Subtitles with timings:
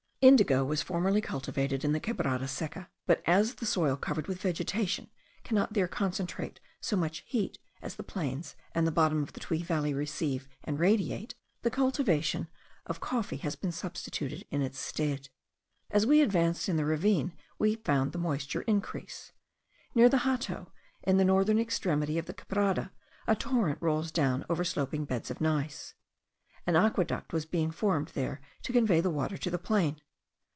[0.23, 5.09] Indigo was formerly cultivated in the Quebrada Seca; but as the soil covered with vegetation
[5.43, 9.63] cannot there concentrate so much heat as the plains and the bottom of the Tuy
[9.63, 11.33] valley receive and radiate,
[11.63, 12.47] the cultivation
[12.85, 15.29] of coffee has been substituted in its stead.
[15.89, 19.31] As we advanced in the ravine we found the moisture increase.
[19.95, 20.71] Near the Hato,
[21.03, 22.91] at the northern extremity of the Quebrada,
[23.25, 25.95] a torrent rolls down over sloping beds of gneiss.
[26.67, 29.99] An aqueduct was being formed there to convey the water to the plain.